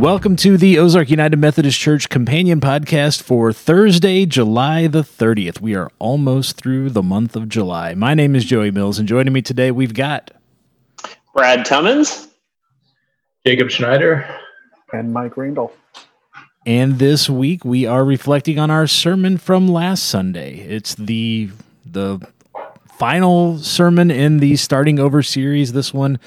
[0.00, 5.60] Welcome to the Ozark United Methodist Church Companion Podcast for Thursday, July the 30th.
[5.60, 7.92] We are almost through the month of July.
[7.92, 10.30] My name is Joey Mills, and joining me today, we've got
[11.34, 12.28] Brad Tummins,
[13.46, 14.26] Jacob Schneider,
[14.90, 15.70] and Mike Randall.
[16.64, 20.60] And this week, we are reflecting on our sermon from last Sunday.
[20.60, 21.50] It's the
[21.84, 22.26] the
[22.98, 25.74] final sermon in the Starting Over series.
[25.74, 26.18] This one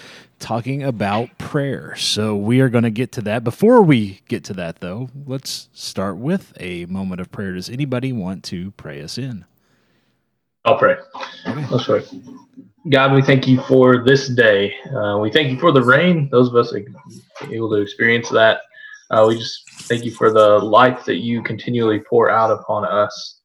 [0.43, 1.95] talking about prayer.
[1.95, 3.45] So we are going to get to that.
[3.45, 7.53] Before we get to that, though, let's start with a moment of prayer.
[7.53, 9.45] Does anybody want to pray us in?
[10.65, 10.97] I'll pray.
[11.47, 11.65] Okay.
[11.71, 12.03] Let's pray.
[12.89, 14.75] God, we thank you for this day.
[14.93, 16.27] Uh, we thank you for the rain.
[16.29, 16.73] Those of us
[17.49, 18.63] able to experience that.
[19.11, 23.39] Uh, we just thank you for the life that you continually pour out upon us.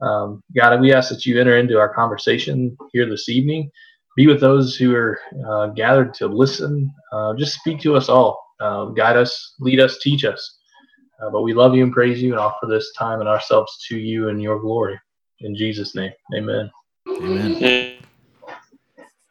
[0.00, 3.70] Um, God, we ask that you enter into our conversation here this evening
[4.18, 6.92] be with those who are uh, gathered to listen.
[7.12, 10.58] Uh, just speak to us all, uh, guide us, lead us, teach us.
[11.22, 13.96] Uh, but we love you and praise you and offer this time and ourselves to
[13.96, 14.98] you in your glory.
[15.38, 16.68] In Jesus' name, amen.
[17.06, 17.98] Amen.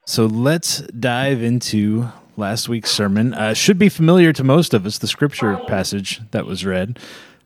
[0.06, 3.34] So let's dive into last week's sermon.
[3.34, 6.98] Uh, should be familiar to most of us, the scripture passage that was read.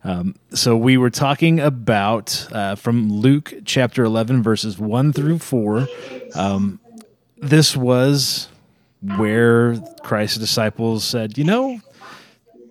[0.04, 5.88] Um, so we were talking about uh, from Luke chapter 11, verses 1 through 4.
[6.36, 6.80] Um,
[7.42, 8.48] this was
[9.18, 11.80] where Christ's disciples said, you know,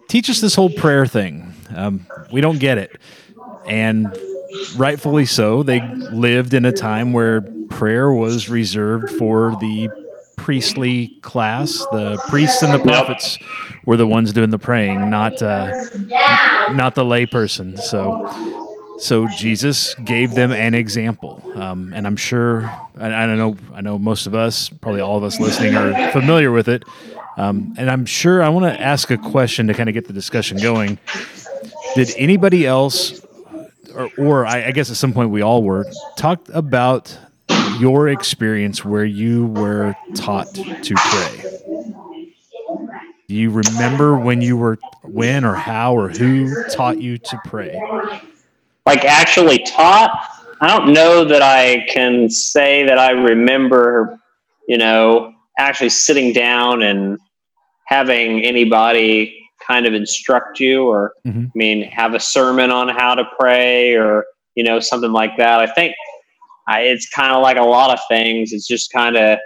[0.08, 1.52] teach us this whole prayer thing.
[1.74, 2.96] Um, we don't get it.
[3.66, 4.16] And
[4.76, 5.80] rightfully so, they
[6.12, 9.88] lived in a time where prayer was reserved for the
[10.36, 11.78] priestly class.
[11.92, 13.38] The priests and the prophets
[13.84, 15.66] were the ones doing the praying, not uh,
[16.72, 17.78] not the layperson.
[17.78, 18.59] So
[19.00, 22.64] so Jesus gave them an example, um, and I'm sure,
[22.98, 26.12] I, I don't know, I know most of us, probably all of us listening, are
[26.12, 26.84] familiar with it.
[27.36, 30.12] Um, and I'm sure I want to ask a question to kind of get the
[30.12, 30.98] discussion going.
[31.94, 33.24] Did anybody else,
[33.94, 35.86] or, or I, I guess at some point we all were,
[36.16, 37.16] talked about
[37.78, 41.44] your experience where you were taught to pray?
[43.28, 47.80] Do you remember when you were, when or how or who taught you to pray?
[48.86, 50.10] Like actually taught.
[50.60, 54.18] I don't know that I can say that I remember,
[54.68, 57.18] you know, actually sitting down and
[57.86, 59.36] having anybody
[59.66, 61.46] kind of instruct you or mm-hmm.
[61.46, 64.24] I mean have a sermon on how to pray or
[64.54, 65.60] you know something like that.
[65.60, 65.94] I think
[66.66, 68.52] I, it's kind of like a lot of things.
[68.52, 69.38] It's just kind of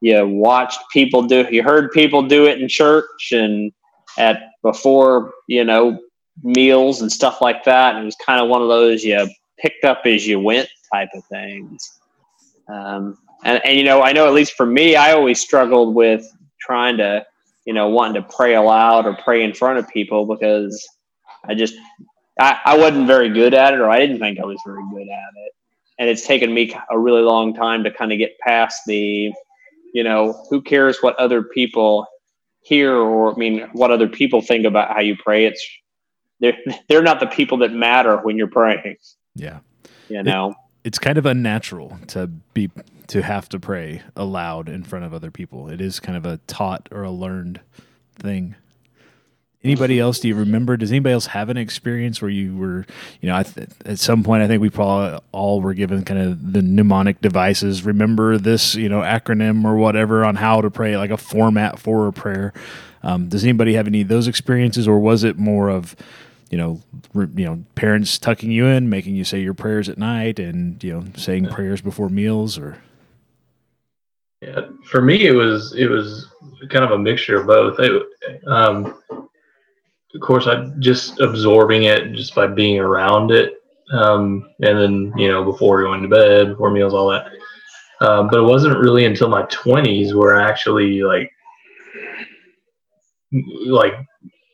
[0.00, 3.72] you watched people do you heard people do it in church and
[4.18, 5.98] at before you know
[6.42, 7.94] meals and stuff like that.
[7.94, 9.28] And it was kind of one of those you
[9.58, 11.98] picked up as you went type of things.
[12.68, 16.24] Um, and, and, you know, I know at least for me, I always struggled with
[16.60, 17.24] trying to,
[17.64, 20.86] you know, wanting to pray aloud or pray in front of people because
[21.44, 21.74] I just,
[22.38, 25.08] I, I wasn't very good at it or I didn't think I was very good
[25.08, 25.52] at it.
[25.98, 29.32] And it's taken me a really long time to kind of get past the,
[29.92, 32.06] you know, who cares what other people
[32.62, 35.46] hear or I mean, what other people think about how you pray.
[35.46, 35.66] It's
[36.40, 36.58] they're
[36.88, 38.96] they're not the people that matter when you're praying.
[39.34, 39.60] Yeah,
[40.08, 42.70] you know, it, it's kind of unnatural to be
[43.08, 45.68] to have to pray aloud in front of other people.
[45.68, 47.60] It is kind of a taught or a learned
[48.16, 48.54] thing.
[49.62, 50.20] Anybody else?
[50.20, 50.78] Do you remember?
[50.78, 52.86] Does anybody else have an experience where you were,
[53.20, 56.52] you know, th- at some point, I think we probably all were given kind of
[56.54, 57.84] the mnemonic devices.
[57.84, 62.06] Remember this, you know, acronym or whatever on how to pray, like a format for
[62.06, 62.54] a prayer.
[63.02, 65.94] Um, does anybody have any of those experiences, or was it more of
[66.50, 66.80] you know,
[67.14, 70.82] re, you know, parents tucking you in, making you say your prayers at night, and
[70.82, 71.54] you know, saying yeah.
[71.54, 72.76] prayers before meals, or.
[74.42, 76.26] Yeah, for me, it was it was
[76.70, 77.78] kind of a mixture of both.
[77.78, 78.02] It,
[78.46, 83.62] um, of course, I just absorbing it just by being around it,
[83.92, 87.26] um, and then you know, before going to bed, before meals, all that.
[88.00, 91.30] Um, but it wasn't really until my twenties where I actually like
[93.66, 93.94] like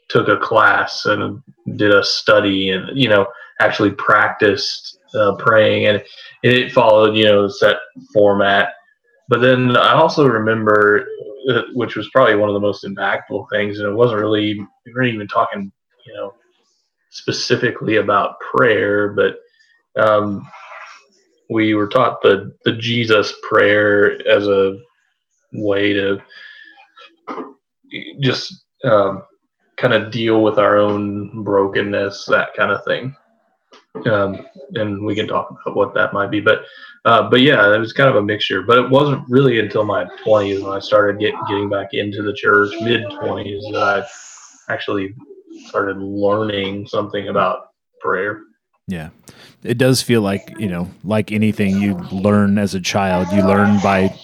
[0.08, 1.42] took a class and
[1.76, 3.26] did a study and you know
[3.60, 6.02] actually practiced uh, praying and
[6.42, 7.76] it followed you know set
[8.12, 8.74] format.
[9.28, 11.06] But then i also remember
[11.50, 14.54] uh, which was probably one of the most impactful things and it wasn't really
[14.84, 15.72] we weren't even talking
[16.06, 16.34] you know
[17.10, 19.38] specifically about prayer but
[19.96, 20.46] um,
[21.50, 24.78] we were taught the the jesus prayer as a
[25.52, 26.20] way to
[28.20, 29.22] just um,
[29.76, 33.14] kind of deal with our own brokenness, that kind of thing.
[34.10, 36.64] Um, and we can talk about what that might be, but
[37.04, 38.62] uh, but yeah, it was kind of a mixture.
[38.62, 42.34] But it wasn't really until my twenties when I started get, getting back into the
[42.34, 44.06] church, mid twenties, that
[44.68, 45.14] I actually
[45.66, 47.70] started learning something about
[48.00, 48.42] prayer.
[48.88, 49.10] Yeah.
[49.62, 53.80] It does feel like, you know, like anything you learn as a child, you learn
[53.82, 54.14] by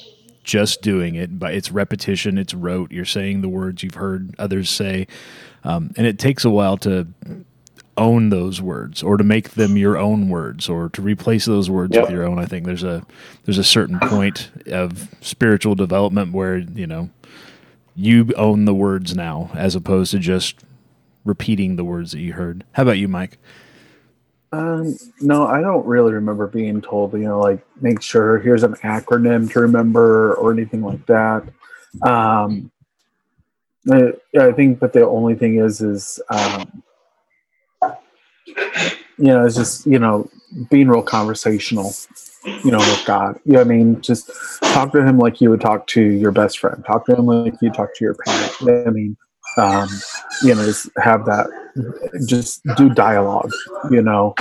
[0.44, 2.90] just doing it, by it's repetition, it's rote.
[2.90, 5.06] You're saying the words you've heard others say.
[5.64, 7.06] Um, and it takes a while to
[7.96, 11.94] own those words or to make them your own words or to replace those words
[11.94, 12.04] yep.
[12.04, 12.38] with your own.
[12.38, 13.04] I think there's a
[13.44, 17.10] there's a certain point of spiritual development where, you know,
[17.94, 20.64] you own the words now as opposed to just
[21.24, 22.64] repeating the words that you heard.
[22.72, 23.38] How about you, Mike?
[24.52, 28.74] Um, no, I don't really remember being told, you know, like make sure here's an
[28.76, 31.44] acronym to remember or anything like that.
[32.02, 32.70] Um,
[33.90, 36.82] I, I think that the only thing is, is, um,
[39.18, 40.28] you know, it's just, you know,
[40.70, 41.94] being real conversational,
[42.44, 43.40] you know, with God.
[43.44, 44.00] You know I mean?
[44.02, 46.84] Just talk to him like you would talk to your best friend.
[46.84, 48.86] Talk to him like you talk to your parent.
[48.86, 49.16] I mean,
[49.58, 49.88] um,
[50.42, 51.46] you know, just have that,
[52.26, 53.50] just do dialogue,
[53.90, 54.34] you know.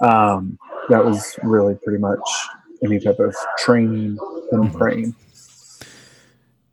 [0.00, 0.58] Um,
[0.88, 2.20] that was really pretty much
[2.84, 4.18] any type of training
[4.52, 4.78] and mm-hmm.
[4.78, 5.14] praying.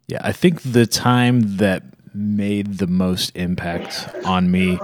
[0.07, 1.83] Yeah, I think the time that
[2.13, 4.77] made the most impact on me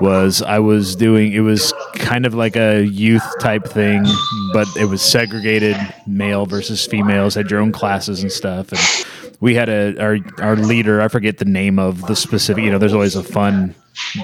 [0.00, 4.04] was I was doing it was kind of like a youth type thing,
[4.52, 5.76] but it was segregated
[6.06, 9.06] male versus females, had your own classes and stuff and
[9.42, 11.02] we had a our our leader.
[11.02, 12.62] I forget the name of the specific.
[12.62, 13.74] You know, there's always a fun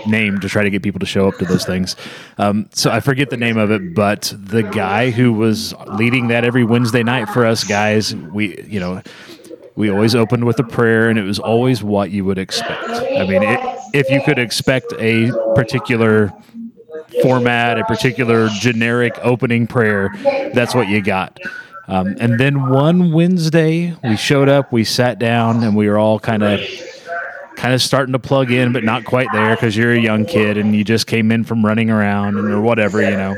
[0.07, 1.97] name to try to get people to show up to those things.
[2.39, 6.45] Um, so I forget the name of it, but the guy who was leading that
[6.45, 9.03] every Wednesday night for us guys, we you know.
[9.75, 12.89] We always opened with a prayer, and it was always what you would expect.
[12.89, 13.61] I mean, it,
[13.95, 16.33] if you could expect a particular
[17.23, 20.11] format, a particular generic opening prayer,
[20.53, 21.39] that's what you got.
[21.89, 26.21] Um, and then one Wednesday, we showed up, we sat down, and we were all
[26.21, 26.61] kind of
[27.57, 30.57] kind of starting to plug in, but not quite there because you're a young kid
[30.57, 33.37] and you just came in from running around and or whatever, you know.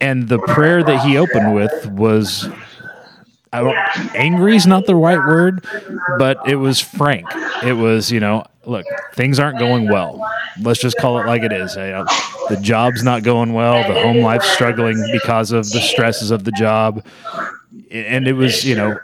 [0.00, 2.48] And the prayer that he opened with was
[3.52, 5.66] angry is not the right word,
[6.18, 7.26] but it was frank.
[7.62, 10.20] It was, you know, look, things aren't going well.
[10.60, 11.76] Let's just call it like it is.
[11.76, 12.04] Uh,
[12.48, 13.86] the job's not going well.
[13.92, 17.04] The home life's struggling because of the stresses of the job.
[17.90, 18.98] And it was, you know,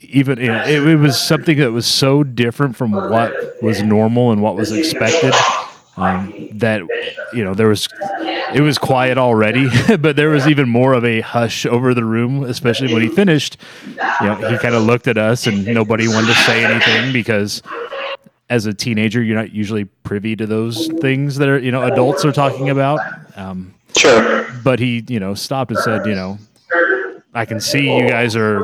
[0.00, 4.30] even you know, it, it was something that was so different from what was normal
[4.32, 5.34] and what was expected
[5.98, 6.82] um, that
[7.32, 7.88] you know there was
[8.54, 9.68] it was quiet already,
[9.98, 13.56] but there was even more of a hush over the room, especially when he finished.
[13.86, 17.62] You know, he kind of looked at us, and nobody wanted to say anything because
[18.50, 22.24] as a teenager, you're not usually privy to those things that are you know adults
[22.24, 23.00] are talking about.
[23.36, 24.46] Um, sure.
[24.64, 26.38] But he, you know, stopped and said, you know,
[27.34, 28.58] I can see you guys are,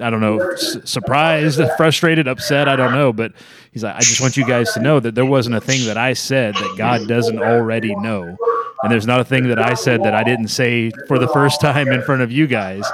[0.00, 2.68] I don't know, surprised, frustrated, upset.
[2.68, 3.32] I don't know, but
[3.72, 5.96] he's like, I just want you guys to know that there wasn't a thing that
[5.96, 8.36] I said that God doesn't already know,
[8.82, 11.60] and there's not a thing that I said that I didn't say for the first
[11.60, 12.84] time in front of you guys.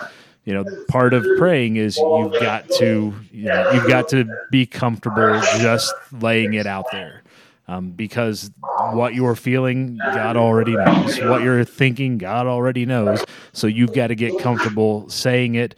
[0.44, 4.64] You know part of praying is you've got to you know you've got to be
[4.64, 7.24] comfortable just laying it out there
[7.68, 8.50] um, because
[8.92, 11.18] what you're feeling god already knows.
[11.20, 13.24] What you're thinking god already knows.
[13.52, 15.74] So you've got to get comfortable saying it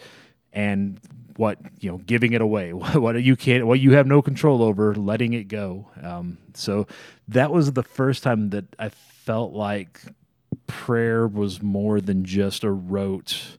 [0.53, 1.01] and
[1.39, 4.95] what you know giving it away what you can't what you have no control over
[4.95, 6.87] letting it go um, so
[7.29, 10.03] that was the first time that i felt like
[10.67, 13.59] prayer was more than just a rote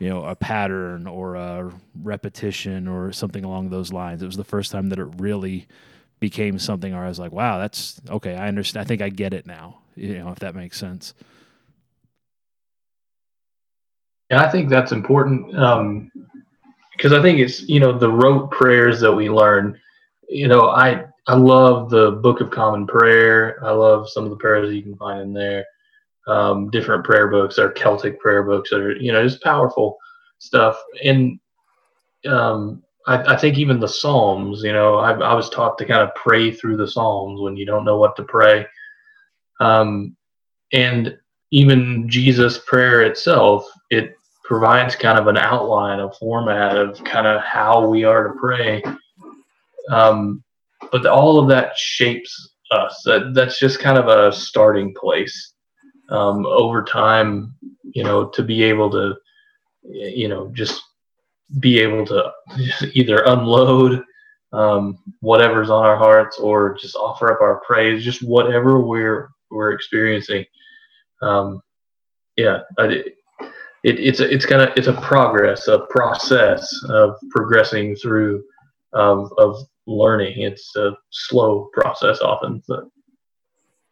[0.00, 4.22] you know a pattern or a repetition or something along those lines.
[4.22, 5.68] It was the first time that it really
[6.18, 8.34] became something where I was like, wow, that's okay.
[8.34, 8.84] I understand.
[8.84, 9.78] I think I get it now.
[9.94, 11.14] You know, if that makes sense.
[14.30, 15.54] Yeah, I think that's important
[17.00, 19.78] because I think it's you know the rote prayers that we learn.
[20.28, 23.58] You know, I I love the Book of Common Prayer.
[23.64, 25.64] I love some of the prayers you can find in there
[26.26, 29.98] um, different prayer books or Celtic prayer books that are, you know, just powerful
[30.38, 30.80] stuff.
[31.02, 31.40] And
[32.26, 36.02] um, I, I, think even the Psalms, you know, I, I, was taught to kind
[36.02, 38.66] of pray through the Psalms when you don't know what to pray.
[39.58, 40.16] Um,
[40.72, 41.18] and
[41.50, 44.14] even Jesus' prayer itself, it
[44.50, 48.82] provides kind of an outline, a format of kind of how we are to pray.
[49.88, 50.42] Um,
[50.90, 53.00] but all of that shapes us.
[53.04, 55.52] That, that's just kind of a starting place
[56.08, 57.54] um, over time,
[57.94, 59.14] you know, to be able to,
[59.84, 60.82] you know, just
[61.60, 62.32] be able to
[62.92, 64.02] either unload
[64.52, 69.70] um, whatever's on our hearts or just offer up our praise, just whatever we're we're
[69.70, 70.44] experiencing.
[71.22, 71.62] Um,
[72.36, 73.14] yeah, it,
[73.82, 78.42] it, it's a, it's kind of it's a progress, a process of progressing through
[78.92, 79.56] of, of
[79.86, 80.42] learning.
[80.42, 82.84] It's a slow process often, but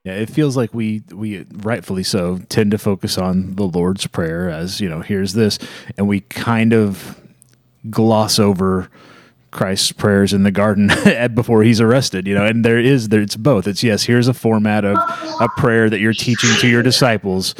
[0.05, 4.51] Yeah, it feels like we we rightfully so tend to focus on the Lord's prayer
[4.51, 5.59] as you know, here's this,
[5.97, 7.19] and we kind of
[7.91, 8.91] gloss over
[9.51, 10.91] Christ's prayers in the garden
[11.35, 13.67] before he's arrested, you know, and there is there it's both.
[13.67, 14.97] It's yes, here's a format of
[15.41, 17.55] a prayer that you're teaching to your disciples,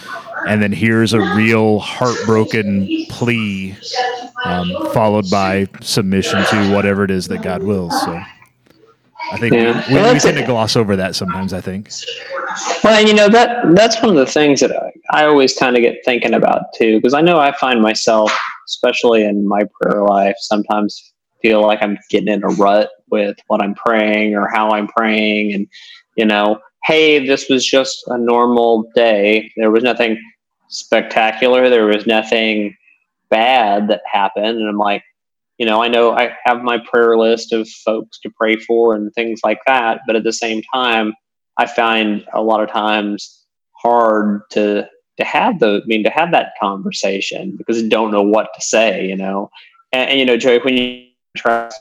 [0.49, 3.77] and then here's a real heartbroken plea,
[4.45, 7.93] um, followed by submission to whatever it is that God wills.
[8.03, 8.21] So,
[9.31, 9.87] I think yeah.
[9.89, 11.53] we, we, we tend to gloss over that sometimes.
[11.53, 11.91] I think.
[12.83, 15.77] Well, and you know that that's one of the things that I, I always kind
[15.77, 18.37] of get thinking about too, because I know I find myself,
[18.67, 21.13] especially in my prayer life, sometimes
[21.43, 25.53] feel like I'm getting in a rut with what I'm praying or how I'm praying.
[25.53, 25.67] And,
[26.17, 29.53] you know, hey, this was just a normal day.
[29.57, 30.19] There was nothing
[30.69, 31.69] spectacular.
[31.69, 32.77] There was nothing
[33.31, 34.59] bad that happened.
[34.59, 35.03] And I'm like,
[35.59, 39.13] you know, I know I have my prayer list of folks to pray for and
[39.15, 40.01] things like that.
[40.07, 41.15] But at the same time,
[41.57, 46.31] I find a lot of times hard to to have the I mean to have
[46.31, 49.51] that conversation because I don't know what to say, you know.
[49.93, 51.81] And, and you know, Joey, when you trust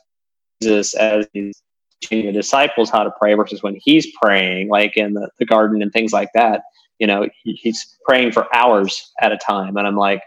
[0.62, 1.62] Jesus as he's
[2.02, 5.82] teaching the disciples how to pray versus when he's praying, like in the, the garden
[5.82, 6.62] and things like that.
[7.00, 9.78] You know, he, he's praying for hours at a time.
[9.78, 10.22] And I'm like,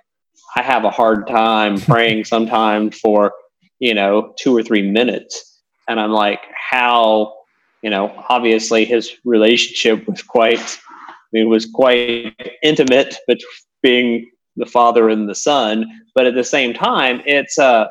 [0.57, 3.33] I have a hard time praying sometimes for,
[3.79, 5.61] you know, two or three minutes.
[5.89, 7.35] And I'm like, how,
[7.83, 13.49] you know, obviously his relationship was quite, I mean, was quite intimate, between
[13.83, 15.87] being the father and the son.
[16.15, 17.89] But at the same time, it's, uh,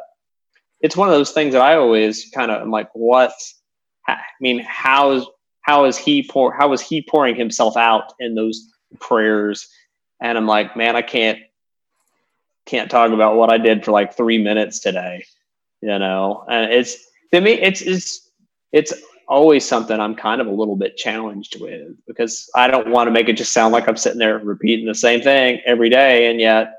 [0.82, 3.34] it's one of those things that I always kind of am like, what?
[4.18, 5.26] I mean, how is
[5.62, 9.68] how is he pour how is he pouring himself out in those prayers?
[10.22, 11.40] And I'm like, man, I can't
[12.66, 15.26] can't talk about what I did for like three minutes today,
[15.82, 16.46] you know.
[16.50, 16.98] And it's
[17.34, 18.30] to me, it's it's
[18.72, 18.94] it's
[19.28, 23.12] always something I'm kind of a little bit challenged with because I don't want to
[23.12, 26.40] make it just sound like I'm sitting there repeating the same thing every day, and
[26.40, 26.76] yet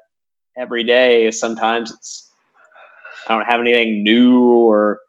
[0.57, 2.31] every day sometimes it's
[3.29, 5.01] I don't have anything new or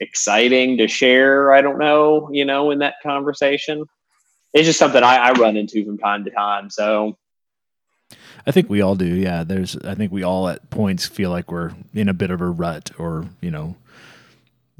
[0.00, 1.52] exciting to share.
[1.52, 3.84] I don't know, you know, in that conversation.
[4.52, 6.70] It's just something I, I run into from time to time.
[6.70, 7.16] So
[8.46, 9.06] I think we all do.
[9.06, 9.44] Yeah.
[9.44, 12.48] There's, I think we all at points feel like we're in a bit of a
[12.48, 13.76] rut or, you know,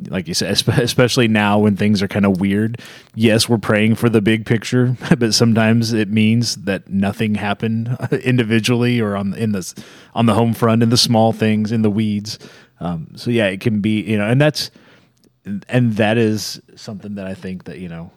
[0.08, 2.80] like you said, especially now when things are kind of weird.
[3.14, 9.00] Yes, we're praying for the big picture, but sometimes it means that nothing happened individually
[9.00, 9.84] or on in the
[10.14, 12.38] on the home front in the small things in the weeds.
[12.80, 14.70] Um, so yeah, it can be you know, and that's
[15.44, 18.10] and that is something that I think that you know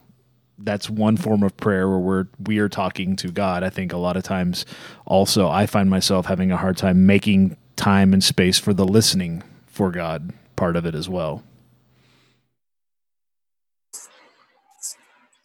[0.60, 3.64] that's one form of prayer where we're we are talking to God.
[3.64, 4.66] I think a lot of times
[5.06, 9.44] also I find myself having a hard time making time and space for the listening
[9.68, 11.44] for God part of it as well.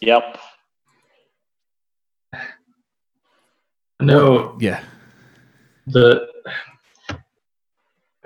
[0.00, 0.38] Yep.
[4.00, 4.56] No.
[4.60, 4.82] Yeah.
[5.86, 6.28] The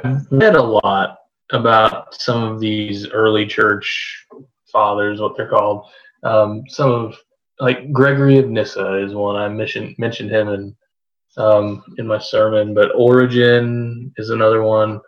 [0.05, 1.19] I've read a lot
[1.53, 4.27] about some of these early church
[4.71, 5.87] fathers, what they're called.
[6.23, 7.17] Um, some of
[7.61, 10.77] like Gregory of Nyssa is one I mentioned mentioned him in
[11.37, 15.01] um, in my sermon, but Origen is another one.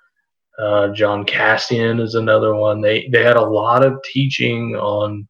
[0.58, 2.80] Uh, John Cassian is another one.
[2.80, 5.26] They they had a lot of teaching on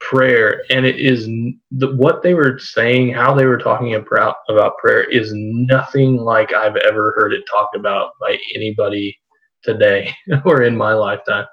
[0.00, 1.26] prayer and it is
[1.72, 6.54] the, what they were saying how they were talking about, about prayer is nothing like
[6.54, 9.16] i've ever heard it talked about by anybody
[9.62, 10.14] today
[10.44, 11.46] or in my lifetime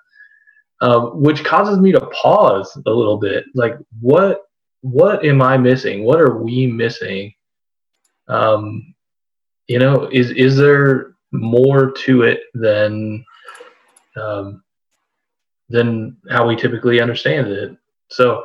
[0.82, 3.46] um, which causes me to pause a little bit.
[3.56, 4.44] Like what
[4.82, 6.04] what am i missing?
[6.04, 7.34] What are we missing?
[8.28, 8.94] Um,
[9.68, 13.26] you know is is there more to it than
[14.16, 14.64] um,
[15.70, 17.76] than how we typically understand it?
[18.10, 18.44] So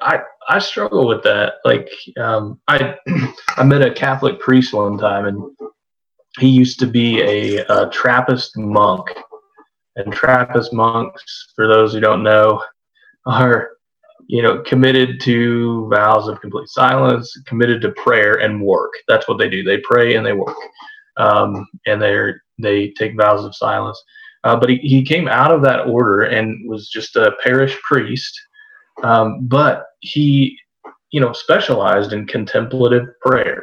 [0.00, 1.54] I I struggle with that.
[1.64, 2.96] Like um, I
[3.56, 5.42] I met a Catholic priest one time, and
[6.38, 9.08] he used to be a, a Trappist monk.
[9.96, 12.62] And Trappist monks, for those who don't know,
[13.26, 13.70] are
[14.28, 18.92] you know committed to vows of complete silence, committed to prayer and work.
[19.08, 19.62] That's what they do.
[19.62, 20.56] They pray and they work,
[21.18, 24.02] um, and they they take vows of silence.
[24.44, 28.38] Uh, but he, he came out of that order and was just a parish priest.
[29.02, 30.58] Um, but he,
[31.12, 33.62] you know, specialized in contemplative prayer,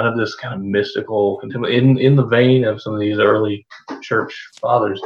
[0.00, 3.66] kind of this kind of mystical, in in the vein of some of these early
[4.00, 5.00] church fathers.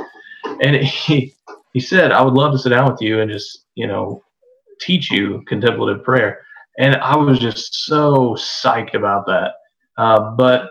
[0.63, 1.35] And he
[1.73, 4.23] he said, "I would love to sit down with you and just, you know,
[4.81, 6.43] teach you contemplative prayer."
[6.79, 9.55] And I was just so psyched about that.
[9.97, 10.71] Uh, but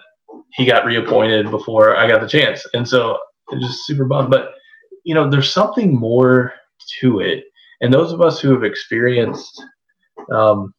[0.53, 3.17] he got reappointed before I got the chance, and so
[3.51, 4.29] it's just super bummed.
[4.29, 4.53] But
[5.03, 6.53] you know, there's something more
[6.99, 7.45] to it.
[7.81, 9.61] And those of us who have experienced
[10.31, 10.73] um,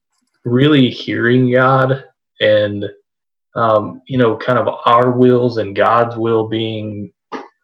[0.45, 2.05] really hearing God
[2.41, 2.87] and
[3.55, 7.13] um, you know, kind of our wills and God's will being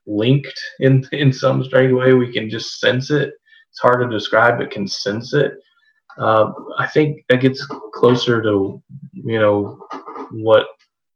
[0.06, 2.12] linked in in some strange way.
[2.12, 3.32] We can just sense it.
[3.70, 5.52] It's hard to describe, but can sense it.
[6.18, 8.82] Uh, I think that gets closer to
[9.12, 9.87] you know
[10.32, 10.66] what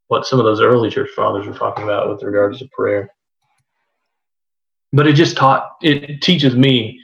[0.08, 3.10] what some of those early church fathers were talking about with regards to prayer.
[4.92, 7.00] But it just taught it teaches me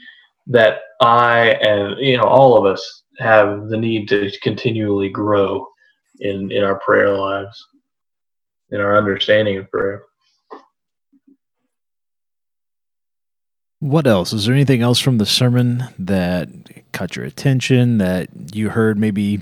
[0.49, 5.67] that I and you know all of us have the need to continually grow
[6.21, 7.67] in in our prayer lives,
[8.71, 10.03] in our understanding of prayer.
[13.81, 14.35] What else?
[14.35, 16.49] Is there anything else from the sermon that
[16.93, 19.41] caught your attention that you heard maybe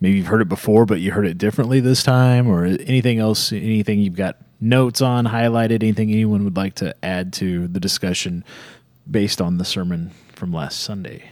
[0.00, 3.52] maybe you've heard it before but you heard it differently this time or anything else
[3.52, 8.44] anything you've got notes on highlighted anything anyone would like to add to the discussion
[9.10, 11.24] based on the sermon from last Sunday?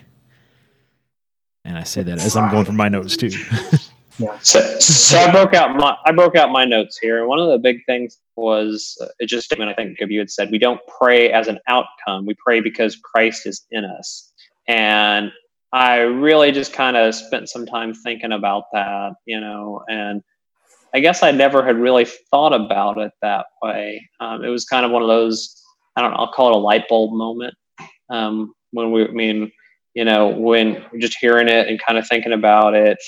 [1.65, 3.31] And I say that as I'm going from my notes too.
[4.19, 4.39] Yeah.
[4.41, 7.59] So, so I broke out my I broke out my notes here, one of the
[7.59, 10.81] big things was uh, it just statement I think of you had said we don't
[10.87, 12.25] pray as an outcome.
[12.27, 14.33] We pray because Christ is in us,
[14.69, 15.31] and
[15.73, 20.23] I really just kind of spent some time thinking about that, you know, and
[20.95, 24.09] I guess I never had really thought about it that way.
[24.21, 25.63] Um, it was kind of one of those
[25.95, 27.55] I don't know I'll call it a light bulb moment
[28.09, 29.53] um, when we I mean
[29.95, 32.99] you know when just hearing it and kind of thinking about it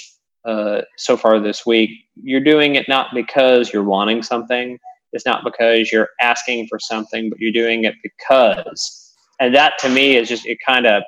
[0.44, 4.78] uh, so far this week, you're doing it not because you're wanting something.
[5.12, 9.14] It's not because you're asking for something, but you're doing it because.
[9.40, 11.02] And that to me is just it kind of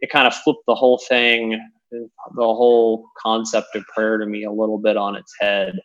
[0.00, 4.52] it kind of flipped the whole thing, the whole concept of prayer to me a
[4.52, 5.78] little bit on its head.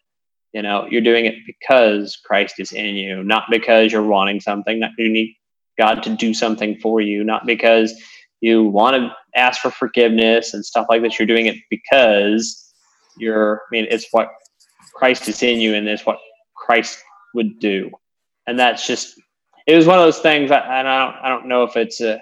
[0.53, 4.79] You know, you're doing it because Christ is in you, not because you're wanting something,
[4.79, 5.35] not you need
[5.77, 7.94] God to do something for you, not because
[8.42, 11.18] you want to ask for forgiveness and stuff like this.
[11.18, 12.71] You're doing it because
[13.17, 14.29] you're i mean it's what
[14.93, 16.19] christ is in you and it's what
[16.55, 17.91] christ would do.
[18.47, 19.19] And that's just
[19.67, 22.21] it was one of those things and i don't i don't know if it's a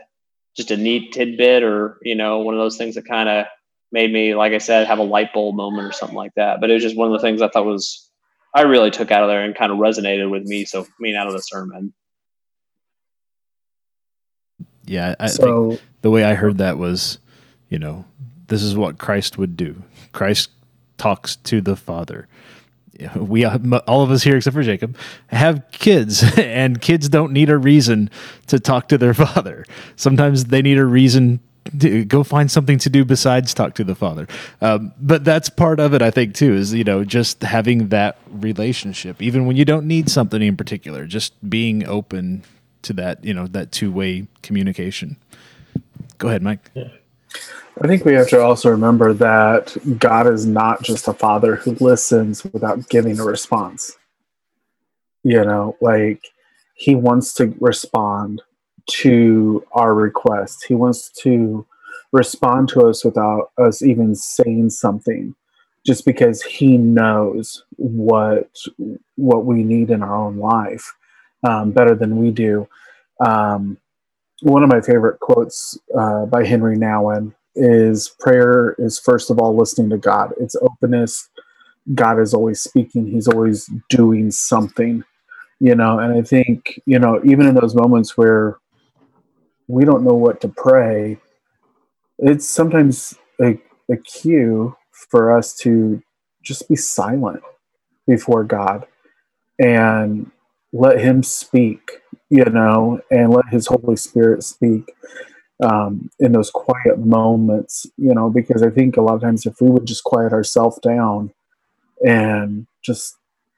[0.56, 3.46] just a neat tidbit or you know one of those things that kind of
[3.92, 6.60] made me like i said have a light bulb moment or something like that.
[6.62, 8.10] But it was just one of the things i thought was
[8.54, 11.16] i really took out of there and kind of resonated with me so i mean
[11.16, 11.94] out of the sermon.
[14.86, 17.20] Yeah i so, think the way i heard that was
[17.70, 18.06] you know
[18.48, 19.84] this is what christ would do.
[20.12, 20.50] Christ
[21.00, 22.28] talks to the Father.
[23.16, 27.58] We all of us here, except for Jacob, have kids, and kids don't need a
[27.58, 28.10] reason
[28.48, 29.66] to talk to their father.
[29.96, 31.40] Sometimes they need a reason
[31.80, 34.28] to go find something to do besides talk to the father.
[34.62, 38.18] Um, but that's part of it, I think, too, is, you know, just having that
[38.30, 42.44] relationship, even when you don't need something in particular, just being open
[42.82, 45.18] to that, you know, that two way communication.
[46.18, 46.72] Go ahead, Mike.
[46.74, 46.90] Yeah.
[47.82, 51.78] I think we have to also remember that God is not just a father who
[51.80, 53.98] listens without giving a response.
[55.24, 56.26] You know, like
[56.76, 58.42] he wants to respond
[58.92, 60.66] to our request.
[60.68, 61.66] He wants to
[62.12, 65.36] respond to us without us even saying something
[65.86, 68.50] just because he knows what
[69.16, 70.96] what we need in our own life
[71.48, 72.68] um, better than we do.
[73.26, 73.78] Um,
[74.42, 79.56] one of my favorite quotes uh, by Henry Nouwen is prayer is first of all
[79.56, 80.34] listening to God.
[80.40, 81.30] It's openness.
[81.96, 83.08] God is always speaking.
[83.08, 85.04] He's always doing something,
[85.60, 86.00] you know.
[86.00, 88.58] And I think you know, even in those moments where
[89.68, 91.18] we don't know what to pray,
[92.20, 93.60] it's sometimes a,
[93.92, 96.02] a cue for us to
[96.44, 97.42] just be silent
[98.08, 98.86] before God
[99.60, 100.32] and
[100.74, 104.92] let Him speak, you know, and let His Holy Spirit speak
[105.62, 109.60] um, in those quiet moments, you know, because I think a lot of times if
[109.62, 111.34] we would just quiet ourselves down
[112.06, 113.16] and just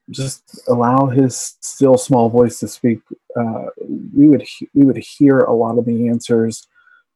[0.10, 3.00] just allow his still small voice to speak,
[3.40, 3.66] uh,
[4.16, 6.68] we would we would hear a lot of the answers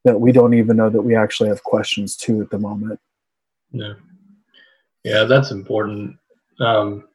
[0.03, 2.99] that we don't even know that we actually have questions to at the moment.
[3.71, 3.93] Yeah,
[5.03, 6.17] yeah, that's important.
[6.59, 7.07] Um,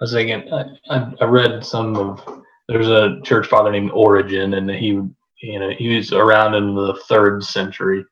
[0.00, 4.54] I was thinking, I, I, I read some of there's a church father named Origen,
[4.54, 5.00] and he
[5.44, 8.04] you know he was around in the third century.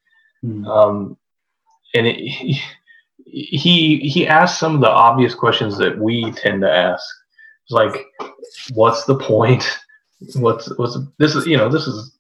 [0.45, 0.67] Mm.
[0.67, 1.17] um,
[1.95, 2.17] and it,
[3.25, 7.05] he he asked some of the obvious questions that we tend to ask.
[7.65, 8.07] It's like
[8.75, 9.65] what's the point?
[10.35, 12.19] What's what's this is you know this is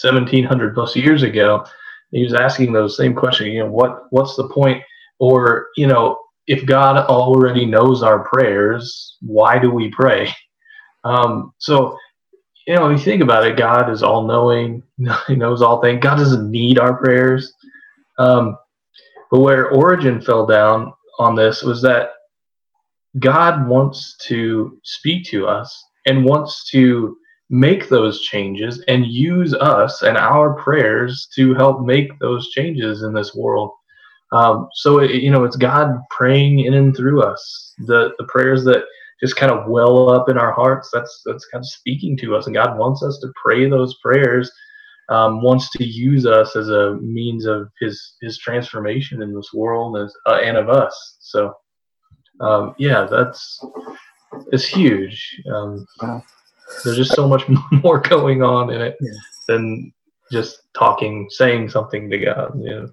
[0.00, 1.64] 1700 plus years ago.
[2.10, 4.82] He was asking those same questions you know what what's the point?
[5.18, 10.32] Or you know if god already knows our prayers why do we pray?
[11.04, 11.96] Um, so
[12.66, 14.82] you know, you think about it, God is all knowing.
[15.26, 16.00] He knows all things.
[16.02, 17.52] God doesn't need our prayers.
[18.18, 18.56] Um,
[19.30, 22.10] But where Origen fell down on this was that
[23.18, 27.16] God wants to speak to us and wants to
[27.48, 33.14] make those changes and use us and our prayers to help make those changes in
[33.14, 33.70] this world.
[34.32, 37.74] Um, so it, you know, it's God praying in and through us.
[37.78, 38.84] The the prayers that
[39.20, 40.90] just kind of well up in our hearts.
[40.92, 44.50] That's that's kind of speaking to us, and God wants us to pray those prayers.
[45.08, 49.98] Um, wants to use us as a means of His His transformation in this world
[49.98, 51.16] as, uh, and of us.
[51.20, 51.54] So,
[52.40, 53.64] um, yeah, that's
[54.52, 55.40] it's huge.
[55.52, 56.22] Um, wow.
[56.84, 57.44] There's just so much
[57.82, 59.12] more going on in it yeah.
[59.46, 59.92] than
[60.32, 62.60] just talking, saying something to God.
[62.60, 62.90] You know.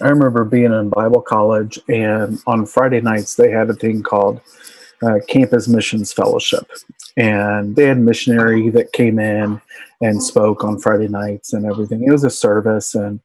[0.00, 4.40] I remember being in Bible college, and on Friday nights they had a thing called
[5.02, 6.70] uh, Campus Missions Fellowship,
[7.16, 9.60] and they had missionary that came in
[10.00, 12.04] and spoke on Friday nights and everything.
[12.04, 13.20] It was a service, and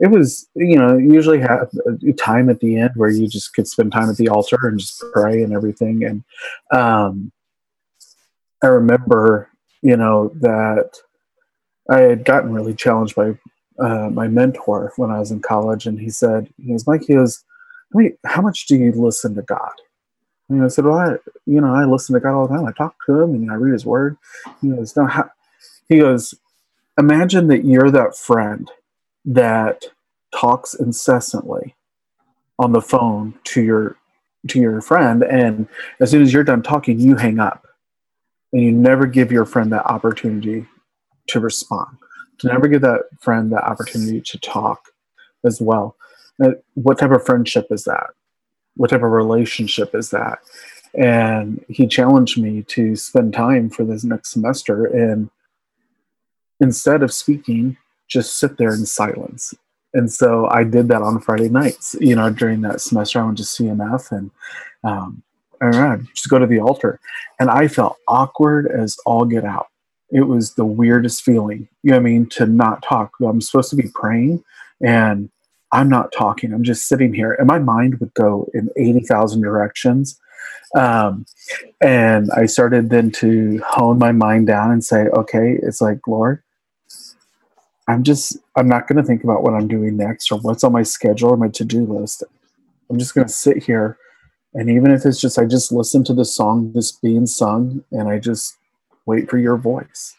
[0.00, 3.68] it was you know usually have a time at the end where you just could
[3.68, 6.04] spend time at the altar and just pray and everything.
[6.04, 6.24] And
[6.72, 7.32] um,
[8.62, 9.48] I remember
[9.82, 10.98] you know that
[11.88, 13.38] I had gotten really challenged by
[13.78, 17.02] uh, my mentor when I was in college, and he said, "He was Mike.
[17.06, 17.44] He goes,
[18.24, 19.72] how much do you listen to God?"
[20.50, 22.66] And I said, "Well, I, you know, I listen to God all the time.
[22.66, 24.16] I talk to Him, and I read His Word."
[24.60, 25.30] He goes, "No." How,
[25.88, 26.34] he goes,
[26.98, 28.70] "Imagine that you're that friend
[29.24, 29.84] that
[30.34, 31.74] talks incessantly
[32.58, 33.96] on the phone to your
[34.48, 35.68] to your friend, and
[36.00, 37.66] as soon as you're done talking, you hang up,
[38.52, 40.66] and you never give your friend that opportunity
[41.28, 41.96] to respond."
[42.40, 44.88] to never give that friend the opportunity to talk
[45.44, 45.96] as well.
[46.42, 48.10] Uh, what type of friendship is that?
[48.80, 50.38] What type of relationship is that?
[50.94, 55.28] And he challenged me to spend time for this next semester and
[56.60, 57.76] instead of speaking,
[58.08, 59.52] just sit there in silence.
[59.92, 61.94] And so I did that on Friday nights.
[62.00, 64.30] You know, during that semester, I went to CMF and
[64.82, 65.22] um,
[65.60, 67.00] I just go to the altar.
[67.38, 69.66] And I felt awkward as all get out
[70.10, 71.68] it was the weirdest feeling.
[71.82, 72.26] You know I mean?
[72.30, 73.12] To not talk.
[73.22, 74.42] I'm supposed to be praying
[74.82, 75.30] and
[75.72, 76.52] I'm not talking.
[76.52, 80.20] I'm just sitting here and my mind would go in 80,000 directions.
[80.76, 81.26] Um,
[81.80, 86.42] and I started then to hone my mind down and say, okay, it's like, Lord,
[87.88, 90.72] I'm just, I'm not going to think about what I'm doing next or what's on
[90.72, 92.22] my schedule or my to do list.
[92.88, 93.98] I'm just going to sit here.
[94.54, 98.08] And even if it's just, I just listen to the song that's being sung and
[98.08, 98.56] I just
[99.06, 100.16] wait for your voice.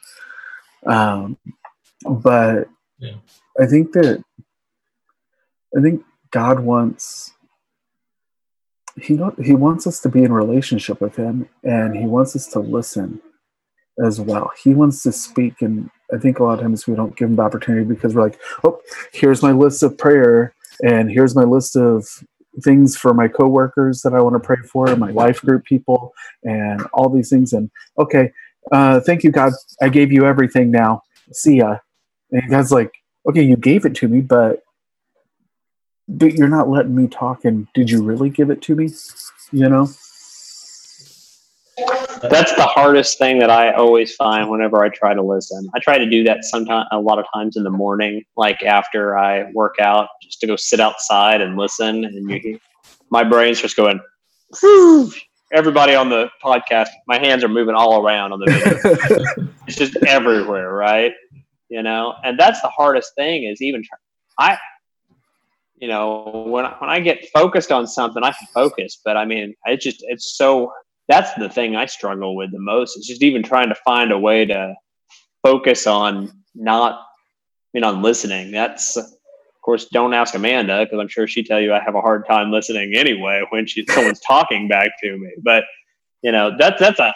[0.86, 1.38] Um,
[2.06, 3.16] but yeah.
[3.60, 4.24] I think that
[5.78, 7.34] I think God wants
[9.00, 12.60] he he wants us to be in relationship with him and he wants us to
[12.60, 13.22] listen
[14.04, 14.52] as well.
[14.62, 17.38] He wants to speak and I think a lot of times we don't give him
[17.38, 18.82] the opportunity because we're like, oh,
[19.14, 20.54] here's my list of prayer
[20.84, 22.06] and here's my list of
[22.64, 26.86] things for my coworkers that I want to pray for, my life group people, and
[26.94, 27.54] all these things.
[27.54, 28.32] And okay,
[28.72, 29.54] uh, thank you, God.
[29.82, 31.02] I gave you everything now.
[31.32, 31.78] See ya.
[32.32, 32.92] And God's like,
[33.30, 34.64] okay, you gave it to me, but
[36.18, 37.46] but you're not letting me talk.
[37.46, 38.90] And did you really give it to me?
[39.52, 39.90] You know.
[42.22, 45.68] That's the hardest thing that I always find whenever I try to listen.
[45.74, 49.18] I try to do that sometimes, a lot of times in the morning, like after
[49.18, 52.06] I work out, just to go sit outside and listen.
[52.06, 52.60] And you,
[53.10, 54.00] my brain's just going,
[55.52, 59.50] everybody on the podcast, my hands are moving all around on the video.
[59.68, 61.14] it's just everywhere, right?
[61.70, 63.84] You know, and that's the hardest thing is even
[64.38, 64.58] I,
[65.82, 69.56] you know, when when I get focused on something, I can focus, but I mean,
[69.66, 70.72] it's just it's so
[71.10, 72.96] that's the thing I struggle with the most.
[72.96, 74.76] It's just even trying to find a way to
[75.44, 77.04] focus on not, I
[77.74, 78.52] mean, on listening.
[78.52, 79.06] That's of
[79.64, 82.52] course, don't ask Amanda because I'm sure she'd tell you I have a hard time
[82.52, 85.32] listening anyway when she someone's talking back to me.
[85.42, 85.64] But
[86.22, 87.12] you know, that's that's a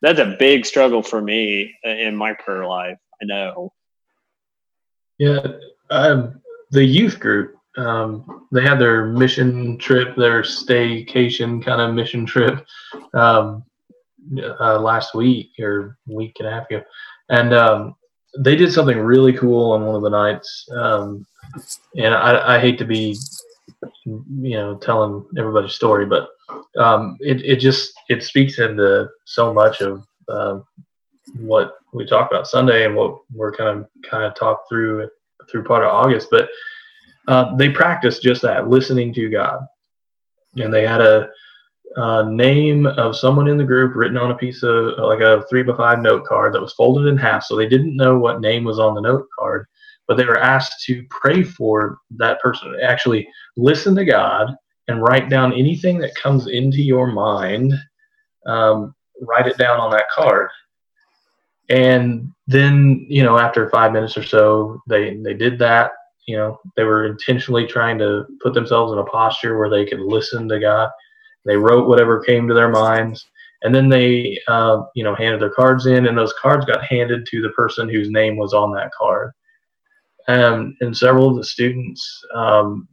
[0.00, 2.96] that's a big struggle for me in my prayer life.
[3.20, 3.70] I know.
[5.18, 5.46] Yeah,
[5.90, 6.40] um,
[6.70, 12.66] the youth group um, they had their mission trip, their staycation kind of mission trip
[13.14, 13.64] um,
[14.60, 16.82] uh, last week or week and a half ago,
[17.30, 17.94] and um,
[18.38, 20.68] they did something really cool on one of the nights.
[20.72, 21.26] Um,
[21.96, 23.16] and I, I, hate to be,
[24.04, 26.28] you know, telling everybody's story, but
[26.76, 30.60] um, it, it just it speaks into so much of uh,
[31.38, 35.08] what we talk about Sunday and what we're kind of kind of talked through
[35.50, 36.28] through part of August.
[36.30, 36.48] But
[37.28, 39.60] uh, they practiced just that, listening to God,
[40.56, 41.28] and they had a
[41.96, 45.62] uh, name of someone in the group written on a piece of like a three
[45.62, 47.44] by five note card that was folded in half.
[47.44, 49.66] So they didn't know what name was on the note card,
[50.06, 52.74] but they were asked to pray for that person.
[52.82, 54.54] Actually, listen to God
[54.88, 57.74] and write down anything that comes into your mind.
[58.46, 60.48] Um, write it down on that card.
[61.68, 65.90] And then, you know, after five minutes or so, they they did that.
[66.28, 70.00] You know, they were intentionally trying to put themselves in a posture where they could
[70.00, 70.90] listen to God.
[71.46, 73.26] They wrote whatever came to their minds,
[73.62, 77.24] and then they, uh, you know, handed their cards in, and those cards got handed
[77.26, 79.32] to the person whose name was on that card.
[80.28, 82.86] Um, and several of the students, um,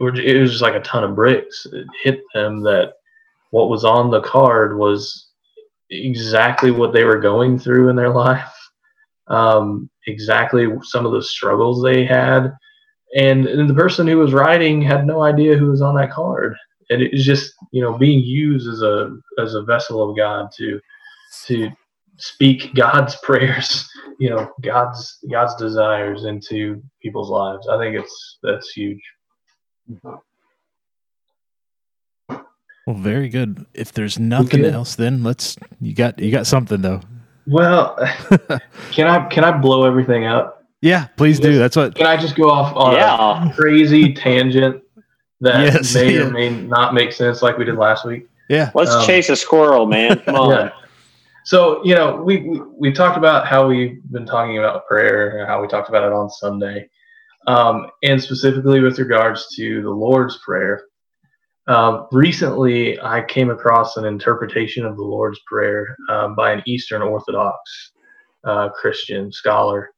[0.00, 1.66] it was just like a ton of bricks.
[1.70, 2.94] It hit them that
[3.50, 5.28] what was on the card was
[5.90, 8.56] exactly what they were going through in their life,
[9.26, 12.52] um, exactly some of the struggles they had.
[13.16, 16.56] And, and the person who was writing had no idea who was on that card.
[16.90, 20.50] And it was just, you know, being used as a as a vessel of God
[20.56, 20.80] to
[21.46, 21.70] to
[22.16, 23.88] speak God's prayers,
[24.18, 27.68] you know, God's God's desires into people's lives.
[27.68, 29.02] I think it's that's huge.
[32.86, 33.64] Well, very good.
[33.74, 37.00] If there's nothing else, then let's you got you got something though.
[37.46, 37.96] Well,
[38.92, 40.64] can I can I blow everything up?
[40.80, 41.58] Yeah, please do.
[41.58, 41.94] That's what.
[41.94, 43.50] Can I just go off on yeah.
[43.50, 44.82] a crazy tangent
[45.40, 46.22] that yes, may yeah.
[46.22, 48.28] or may not make sense, like we did last week?
[48.48, 48.70] Yeah.
[48.74, 50.18] Let's um, chase a squirrel, man.
[50.20, 50.50] Come on.
[50.50, 50.72] Yeah.
[51.44, 55.48] So you know, we, we we talked about how we've been talking about prayer, and
[55.48, 56.88] how we talked about it on Sunday,
[57.46, 60.84] um, and specifically with regards to the Lord's Prayer.
[61.68, 67.02] Uh, recently, I came across an interpretation of the Lord's Prayer um, by an Eastern
[67.02, 67.92] Orthodox
[68.44, 69.90] uh, Christian scholar.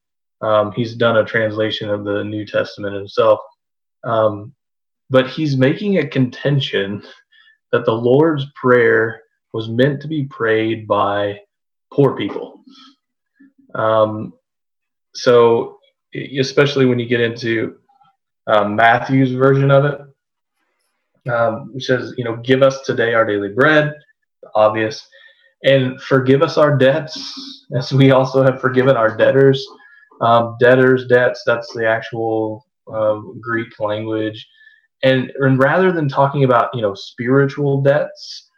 [0.43, 3.41] Um, he's done a translation of the New Testament himself,
[4.05, 4.53] um,
[5.09, 7.03] but he's making a contention
[7.73, 9.23] that the Lord's Prayer
[9.55, 11.41] was meant to be prayed by
[11.91, 12.61] poor people.
[13.75, 14.35] Um,
[15.15, 15.79] so,
[16.15, 17.79] especially when you get into
[18.47, 20.01] uh, Matthew's version of it,
[21.33, 23.95] um, which says, you know, give us today our daily bread,
[24.55, 25.07] obvious,
[25.65, 29.65] and forgive us our debts, as we also have forgiven our debtors.
[30.21, 34.47] Um, debtors, debts, that's the actual uh, Greek language.
[35.03, 38.49] And, and rather than talking about, you know, spiritual debts,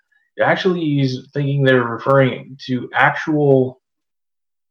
[0.41, 3.81] actually he's thinking they're referring to actual,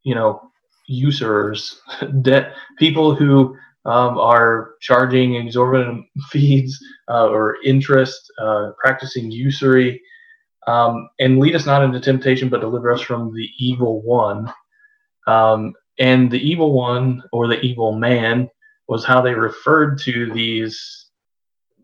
[0.03, 0.51] you know,
[0.87, 1.81] usurers,
[2.21, 10.01] debt, people who um, are charging exorbitant fees uh, or interest, uh, practicing usury,
[10.67, 14.51] um, and lead us not into temptation, but deliver us from the evil one.
[15.27, 18.49] Um, and the evil one or the evil man
[18.87, 21.07] was how they referred to these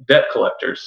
[0.07, 0.85] debt collectors.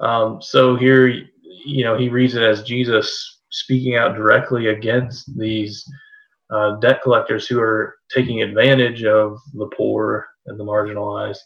[0.00, 1.08] Um, so here,
[1.42, 5.90] you know, he reads it as Jesus speaking out directly against these
[6.50, 11.38] uh, debt collectors who are taking advantage of the poor and the marginalized.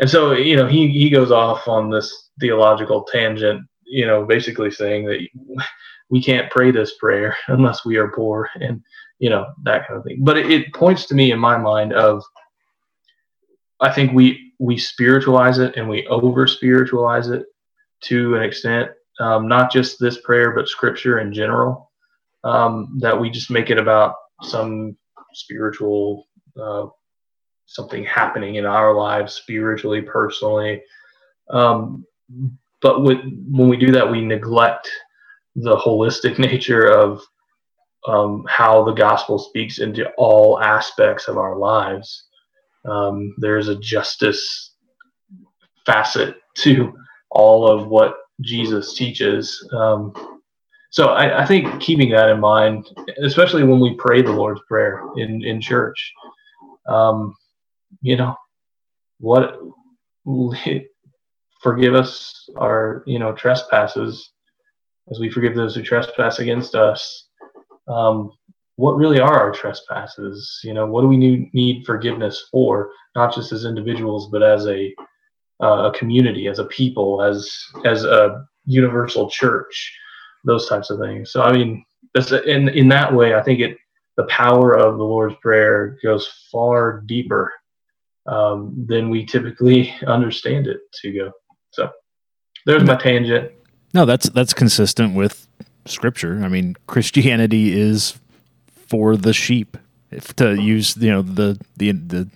[0.00, 4.70] And so, you know, he, he goes off on this theological tangent, you know, basically
[4.70, 5.26] saying that
[6.10, 8.82] we can't pray this prayer unless we are poor and,
[9.18, 10.18] you know, that kind of thing.
[10.22, 12.22] But it, it points to me in my mind of,
[13.80, 17.44] I think we, we spiritualize it and we over spiritualize it
[18.02, 21.85] to an extent, um, not just this prayer, but scripture in general
[22.46, 24.96] um, that we just make it about some
[25.34, 26.26] spiritual
[26.60, 26.86] uh,
[27.66, 30.80] something happening in our lives spiritually personally.
[31.50, 32.06] Um,
[32.80, 33.18] but with,
[33.50, 34.88] when we do that we neglect
[35.56, 37.20] the holistic nature of
[38.06, 42.28] um, how the gospel speaks into all aspects of our lives.
[42.84, 44.74] Um, there's a justice
[45.84, 46.92] facet to
[47.30, 49.68] all of what jesus teaches.
[49.72, 50.35] Um,
[50.90, 52.86] so I, I, think keeping that in mind,
[53.22, 56.12] especially when we pray the Lord's Prayer in, in church,
[56.88, 57.34] um,
[58.02, 58.34] you know,
[59.18, 59.58] what
[61.62, 64.30] forgive us our you know trespasses
[65.10, 67.28] as we forgive those who trespass against us.
[67.88, 68.32] Um,
[68.76, 70.60] what really are our trespasses?
[70.62, 71.16] You know, what do we
[71.52, 72.90] need, forgiveness for?
[73.14, 74.94] Not just as individuals, but as a
[75.62, 79.96] uh, a community, as a people, as as a universal church
[80.46, 81.30] those types of things.
[81.30, 83.76] So I mean, that's in in that way, I think it
[84.16, 87.52] the power of the Lord's Prayer goes far deeper
[88.26, 91.32] um, than we typically understand it to go.
[91.70, 91.90] So
[92.64, 93.52] there's my tangent.
[93.92, 95.46] No, that's that's consistent with
[95.84, 96.40] Scripture.
[96.42, 98.18] I mean, Christianity is
[98.86, 99.76] for the sheep.
[100.10, 102.28] If to use you know the the the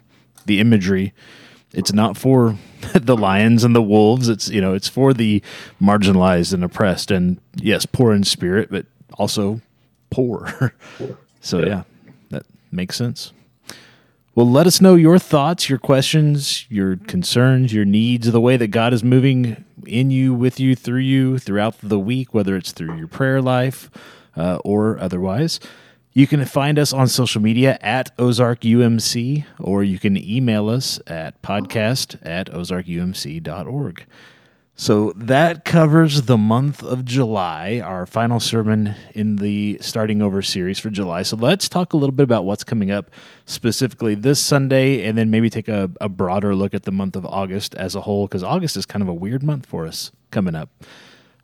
[0.46, 1.14] the imagery
[1.72, 2.56] it's not for
[2.94, 4.28] the lions and the wolves.
[4.28, 5.42] It's you know it's for the
[5.80, 9.60] marginalized and oppressed, and yes, poor in spirit, but also
[10.10, 10.74] poor.
[11.40, 11.66] so yeah.
[11.66, 11.82] yeah,
[12.30, 13.32] that makes sense.
[14.34, 18.68] Well, let us know your thoughts, your questions, your concerns, your needs, the way that
[18.68, 22.96] God is moving in you, with you, through you throughout the week, whether it's through
[22.96, 23.90] your prayer life
[24.36, 25.58] uh, or otherwise.
[26.12, 30.98] You can find us on social media at Ozark UMC, or you can email us
[31.06, 34.06] at podcast at ozarkumc.org.
[34.74, 40.80] So that covers the month of July, our final sermon in the Starting Over series
[40.80, 41.22] for July.
[41.22, 43.10] So let's talk a little bit about what's coming up
[43.44, 47.24] specifically this Sunday, and then maybe take a, a broader look at the month of
[47.26, 50.56] August as a whole, because August is kind of a weird month for us coming
[50.56, 50.70] up.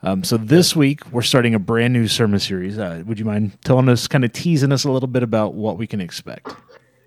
[0.03, 2.79] Um, so this week we're starting a brand new sermon series.
[2.79, 5.79] Uh, would you mind telling us, kind of teasing us a little bit about what
[5.79, 6.55] we can expect?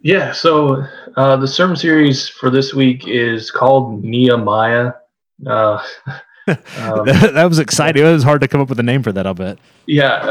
[0.01, 0.31] Yeah.
[0.31, 0.83] So
[1.17, 4.93] uh, the sermon series for this week is called Nehemiah.
[5.45, 5.83] Uh,
[6.47, 6.57] um,
[7.05, 8.03] that was exciting.
[8.03, 9.27] It was hard to come up with a name for that.
[9.27, 9.59] I'll bet.
[9.85, 10.25] Yeah,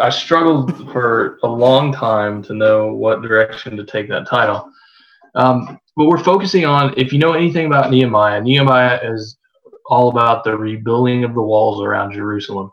[0.00, 4.70] I struggled for a long time to know what direction to take that title.
[5.34, 9.36] Um, but we're focusing on, if you know anything about Nehemiah, Nehemiah is
[9.86, 12.70] all about the rebuilding of the walls around Jerusalem.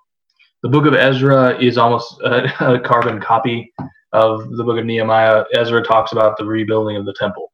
[0.64, 2.46] The book of Ezra is almost a,
[2.76, 3.72] a carbon copy
[4.14, 5.44] of the book of Nehemiah.
[5.56, 7.52] Ezra talks about the rebuilding of the temple,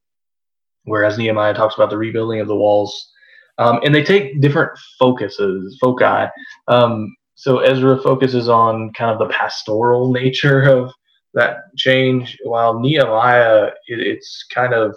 [0.83, 3.11] whereas Nehemiah talks about the rebuilding of the walls
[3.57, 6.27] um, and they take different focuses, foci.
[6.67, 10.91] Um, so Ezra focuses on kind of the pastoral nature of
[11.33, 14.95] that change, while Nehemiah, it, it's kind of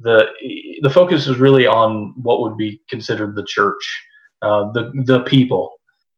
[0.00, 0.26] the
[0.82, 4.06] the focus is really on what would be considered the church,
[4.42, 5.72] uh, the the people.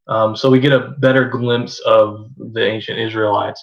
[0.08, 3.62] Um, so we get a better glimpse of the ancient Israelites,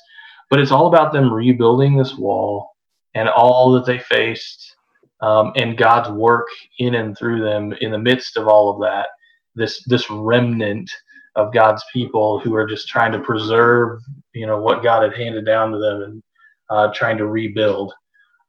[0.49, 2.71] but it's all about them rebuilding this wall
[3.15, 4.75] and all that they faced
[5.21, 6.47] um, and God's work
[6.79, 9.07] in and through them in the midst of all of that.
[9.55, 10.89] This this remnant
[11.35, 13.99] of God's people who are just trying to preserve,
[14.33, 16.23] you know, what God had handed down to them and
[16.69, 17.93] uh, trying to rebuild.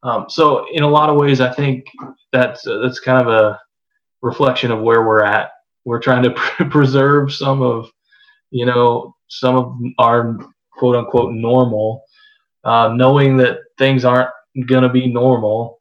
[0.03, 1.85] Um, so, in a lot of ways, I think
[2.31, 3.59] that's uh, that's kind of a
[4.21, 5.51] reflection of where we're at.
[5.85, 6.31] We're trying to
[6.69, 7.89] preserve some of,
[8.51, 10.37] you know, some of our
[10.71, 12.03] quote unquote normal,
[12.63, 14.29] uh, knowing that things aren't
[14.67, 15.77] going to be normal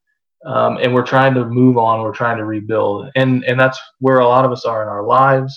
[0.47, 2.03] um, and we're trying to move on.
[2.03, 5.03] We're trying to rebuild, and and that's where a lot of us are in our
[5.03, 5.53] lives.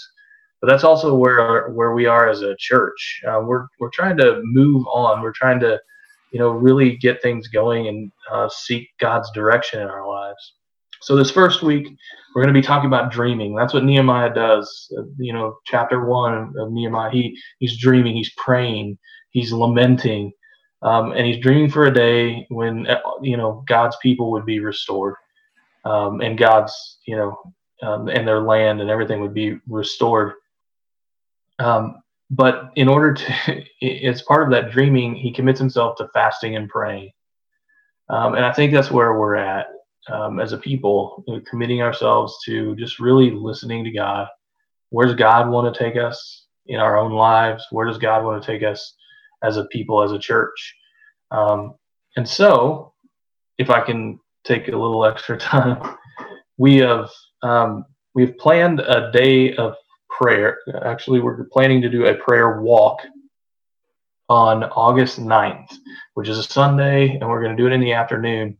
[0.61, 3.21] But that's also where where we are as a church.
[3.27, 5.21] Uh, we're we're trying to move on.
[5.21, 5.79] We're trying to,
[6.31, 10.53] you know, really get things going and uh, seek God's direction in our lives.
[11.01, 11.87] So this first week,
[12.35, 13.55] we're going to be talking about dreaming.
[13.55, 14.91] That's what Nehemiah does.
[14.97, 18.97] Uh, you know, chapter one of Nehemiah, he he's dreaming, he's praying,
[19.31, 20.31] he's lamenting,
[20.81, 24.59] um, and he's dreaming for a day when uh, you know God's people would be
[24.59, 25.15] restored,
[25.85, 27.37] um, and God's you know
[27.81, 30.33] um, and their land and everything would be restored.
[31.59, 33.63] Um, but in order to,
[34.05, 37.11] as part of that dreaming, he commits himself to fasting and praying,
[38.09, 39.67] um, and I think that's where we're at
[40.09, 44.27] um, as a people, committing ourselves to just really listening to God.
[44.89, 47.65] Where does God want to take us in our own lives?
[47.69, 48.95] Where does God want to take us?
[49.43, 50.75] as a people, as a church.
[51.31, 51.75] Um,
[52.15, 52.93] and so,
[53.57, 55.95] if I can take a little extra time,
[56.57, 57.09] we have
[57.41, 59.75] um, we've planned a day of
[60.19, 60.59] prayer.
[60.83, 62.99] Actually, we're planning to do a prayer walk
[64.27, 65.73] on August 9th,
[66.13, 68.57] which is a Sunday, and we're going to do it in the afternoon.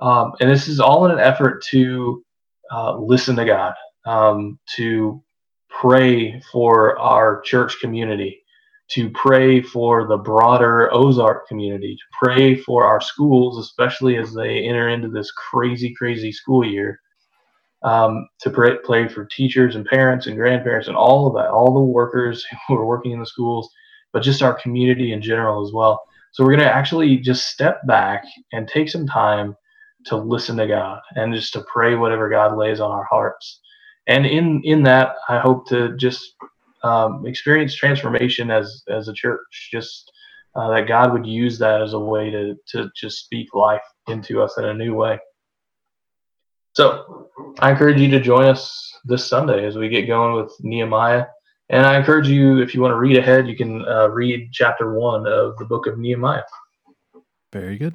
[0.00, 2.24] Um, and this is all in an effort to
[2.70, 5.22] uh, listen to God, um, to
[5.68, 8.42] pray for our church community,
[8.90, 14.64] to pray for the broader Ozark community, to pray for our schools, especially as they
[14.64, 17.00] enter into this crazy, crazy school year,
[17.84, 21.72] um, to pray, pray for teachers and parents and grandparents and all of that, all
[21.74, 23.68] the workers who are working in the schools,
[24.12, 26.02] but just our community in general as well.
[26.32, 29.54] So we're going to actually just step back and take some time
[30.06, 33.60] to listen to God and just to pray whatever God lays on our hearts.
[34.08, 36.34] And in in that, I hope to just
[36.82, 39.68] um, experience transformation as as a church.
[39.72, 40.10] Just
[40.56, 44.42] uh, that God would use that as a way to to just speak life into
[44.42, 45.18] us in a new way.
[46.74, 51.26] So I encourage you to join us this Sunday as we get going with Nehemiah.
[51.68, 54.98] And I encourage you, if you want to read ahead, you can uh, read chapter
[54.98, 56.42] one of the book of Nehemiah.
[57.52, 57.94] Very good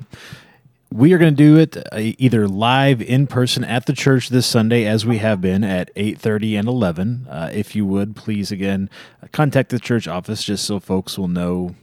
[0.91, 4.45] we are going to do it uh, either live in person at the church this
[4.45, 7.27] Sunday, as we have been at eight thirty and eleven.
[7.29, 8.89] Uh, if you would please again
[9.31, 11.75] contact the church office just so folks will know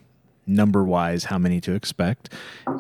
[0.47, 2.31] number wise how many to expect.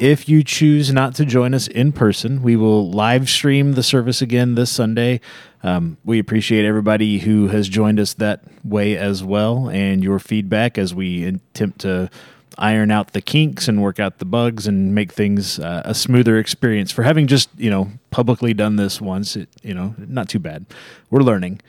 [0.00, 4.22] If you choose not to join us in person, we will live stream the service
[4.22, 5.20] again this Sunday.
[5.62, 10.76] Um, we appreciate everybody who has joined us that way as well, and your feedback
[10.76, 12.10] as we attempt to
[12.58, 16.38] iron out the kinks and work out the bugs and make things uh, a smoother
[16.38, 16.92] experience.
[16.92, 20.66] For having just you know publicly done this once, it, you know, not too bad.
[21.10, 21.60] We're learning.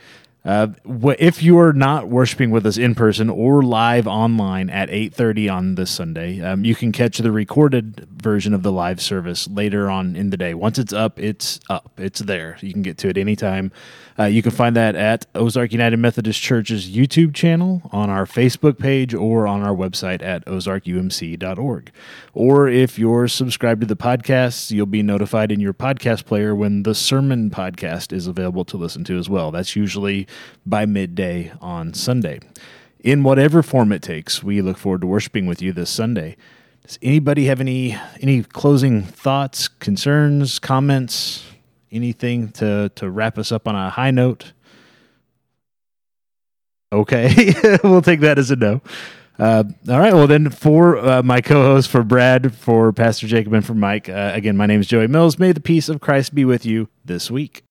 [0.46, 0.68] Uh,
[1.18, 5.76] if you are not worshiping with us in person or live online at 8.30 on
[5.76, 10.16] this sunday um, you can catch the recorded version of the live service later on
[10.16, 10.54] in the day.
[10.54, 11.92] Once it's up it's up.
[11.98, 12.58] It's there.
[12.62, 13.72] You can get to it anytime.
[14.18, 18.80] Uh, you can find that at ozark united methodist church's youtube channel on our facebook
[18.80, 21.92] page or on our website at ozarkumc.org
[22.34, 26.84] or if you're subscribed to the podcast you'll be notified in your podcast player when
[26.84, 29.52] the sermon podcast is available to listen to as well.
[29.52, 30.28] That's usually
[30.66, 32.40] by midday on Sunday.
[33.00, 36.38] In whatever form it takes, we look forward to worshiping with you this Sunday.
[36.86, 41.46] Does anybody have any any closing thoughts, concerns, comments,
[41.92, 44.54] anything to to wrap us up on a high note?
[46.92, 48.82] Okay, we'll take that as a no.
[49.38, 50.14] Uh, all right.
[50.14, 54.08] Well, then, for uh, my co host, for Brad, for Pastor Jacob, and for Mike,
[54.08, 55.38] uh, again, my name is Joey Mills.
[55.38, 57.64] May the peace of Christ be with you this week.